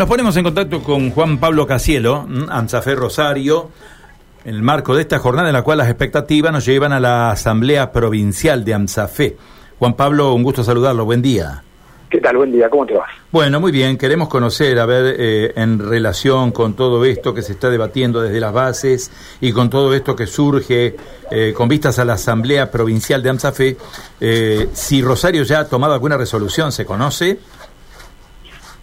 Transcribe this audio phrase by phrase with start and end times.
[0.00, 3.68] Nos ponemos en contacto con Juan Pablo Casielo, AMSAFE Rosario,
[4.46, 7.30] en el marco de esta jornada en la cual las expectativas nos llevan a la
[7.30, 9.36] Asamblea Provincial de AMSAFE.
[9.78, 11.62] Juan Pablo, un gusto saludarlo, buen día.
[12.08, 12.38] ¿Qué tal?
[12.38, 13.04] Buen día, ¿cómo te va?
[13.30, 17.52] Bueno, muy bien, queremos conocer, a ver, eh, en relación con todo esto que se
[17.52, 19.12] está debatiendo desde las bases
[19.42, 20.96] y con todo esto que surge
[21.30, 23.76] eh, con vistas a la Asamblea Provincial de AMSAFE,
[24.18, 27.38] eh, si Rosario ya ha tomado alguna resolución, ¿se conoce?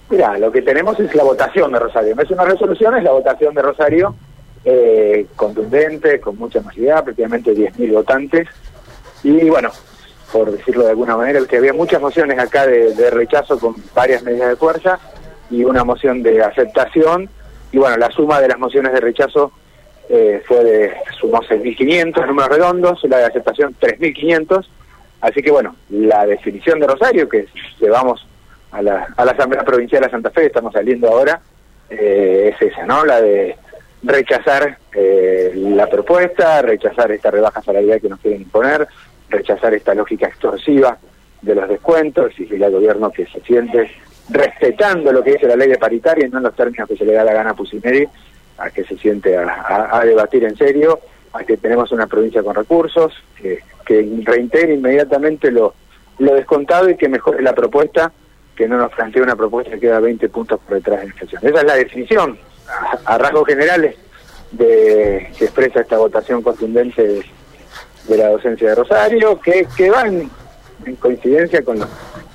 [0.09, 2.15] Mira, lo que tenemos es la votación de Rosario.
[2.15, 4.15] No es una resolución, es la votación de Rosario,
[4.63, 8.47] eh, contundente, con mucha masividad, prácticamente 10.000 votantes.
[9.23, 9.69] Y bueno,
[10.31, 14.49] por decirlo de alguna manera, que había muchas mociones acá de, rechazo con varias medidas
[14.49, 14.99] de fuerza
[15.49, 17.29] y una moción de aceptación.
[17.71, 19.51] Y bueno, la suma de las mociones de rechazo
[20.09, 24.65] eh, fue de, sumó 6.500 números redondos, la de aceptación 3.500.
[25.19, 27.47] Así que bueno, la definición de Rosario, que
[27.79, 28.26] llevamos
[28.71, 31.39] a la, a la Asamblea Provincial de Santa Fe, estamos saliendo ahora,
[31.89, 33.05] eh, es esa, ¿no?
[33.05, 33.55] La de
[34.03, 38.87] rechazar eh, la propuesta, rechazar esta rebaja salarial que nos quieren imponer,
[39.29, 40.97] rechazar esta lógica extorsiva
[41.41, 43.89] de los descuentos, exigirle al gobierno que se siente
[44.29, 47.05] respetando lo que dice la ley de paritaria y no en los términos que se
[47.05, 48.07] le da la gana a Pusineri,
[48.57, 50.99] a que se siente a, debatir en serio,
[51.33, 55.73] a que tenemos una provincia con recursos, que, que reintegre inmediatamente lo,
[56.19, 58.11] lo descontado y que mejore la propuesta
[58.57, 61.41] que no nos plantea una propuesta que queda 20 puntos por detrás de la inflación.
[61.45, 62.37] Esa es la definición,
[63.05, 63.95] a, rasgos generales,
[64.51, 67.23] de que expresa esta votación contundente
[68.07, 70.29] de, la docencia de Rosario, que, que va en,
[70.99, 71.87] coincidencia con lo,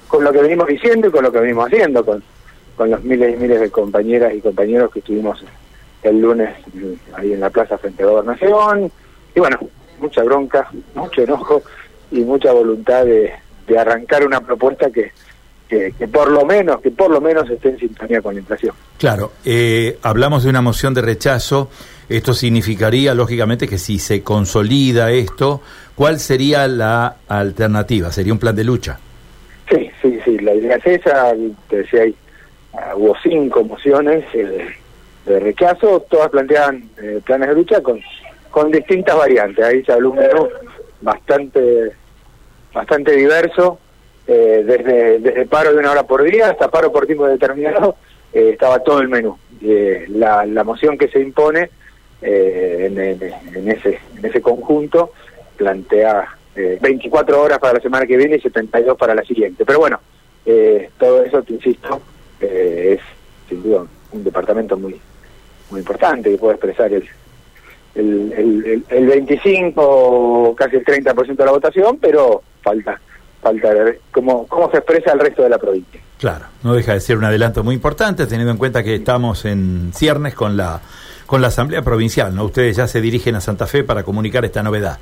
[0.07, 2.23] con lo que venimos diciendo y con lo que venimos haciendo, con,
[2.77, 5.45] con los miles y miles de compañeras y compañeros que estuvimos
[6.03, 6.51] el lunes
[7.15, 8.93] ahí en la plaza frente a Gobernación.
[9.35, 9.59] Y bueno,
[9.99, 11.63] mucha bronca, mucho enojo
[12.11, 13.33] y mucha voluntad de
[13.79, 15.13] arrancar una propuesta que
[15.99, 18.75] que, por lo menos, que por lo menos esté en sintonía con la inflación.
[18.99, 21.71] Claro, eh, hablamos de una moción de rechazo.
[22.09, 25.63] Esto significaría, lógicamente, que si se consolida esto,
[25.95, 28.13] ¿cuál sería la alternativa?
[28.13, 28.99] ¿Sería un plan de lucha?
[29.71, 30.39] Sí, sí, sí.
[30.41, 31.33] La idea es esa.
[31.71, 32.15] Te decía, ahí,
[32.75, 34.67] ah, hubo cinco mociones eh,
[35.25, 36.05] de rechazo.
[36.11, 37.99] Todas planteaban eh, planes de lucha con,
[38.51, 39.65] con distintas variantes.
[39.65, 40.49] Ahí se habló un menú
[41.01, 41.93] bastante,
[42.75, 43.79] bastante diverso
[44.27, 47.97] eh, desde, desde paro de una hora por día hasta paro por tiempo determinado,
[48.33, 49.37] eh, estaba todo el menú.
[49.61, 51.71] Eh, la, la moción que se impone
[52.21, 55.11] en, en, ese, en ese conjunto
[55.57, 59.65] plantea 24 horas para la semana que viene y 72 para la siguiente.
[59.65, 59.99] Pero bueno,
[60.99, 62.01] todo eso, te insisto,
[62.41, 63.01] es
[63.49, 65.01] sin duda un departamento muy
[65.71, 67.09] muy importante que puede expresar el,
[67.97, 73.01] el, el, el 25, casi el 30% de la votación, pero falta
[73.43, 76.01] falta ver cómo, cómo se expresa el resto de la provincia.
[76.19, 79.91] Claro, no deja de ser un adelanto muy importante, teniendo en cuenta que estamos en
[79.93, 80.81] ciernes con la,
[81.27, 82.45] con la Asamblea Provincial, ¿no?
[82.45, 84.99] Ustedes ya se dirigen a Santa Fe para comunicar esta novedad.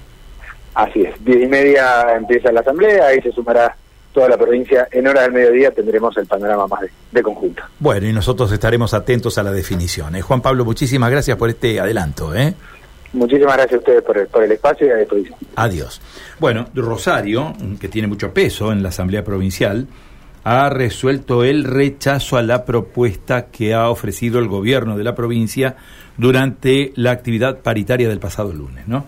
[0.75, 3.77] Así es, diez y media empieza la Asamblea, ahí se sumará
[4.13, 4.89] toda la provincia.
[4.91, 7.63] En hora del mediodía tendremos el panorama más de, de conjunto.
[7.79, 10.17] Bueno, y nosotros estaremos atentos a la definición.
[10.17, 10.23] ¿eh?
[10.23, 12.35] Juan Pablo, muchísimas gracias por este adelanto.
[12.35, 12.55] ¿eh?
[13.13, 15.39] Muchísimas gracias a ustedes por el, por el espacio y la disposición.
[15.57, 16.01] Adiós.
[16.39, 19.89] Bueno, Rosario, que tiene mucho peso en la Asamblea Provincial,
[20.45, 25.77] ha resuelto el rechazo a la propuesta que ha ofrecido el gobierno de la provincia
[26.17, 29.07] durante la actividad paritaria del pasado lunes, ¿no?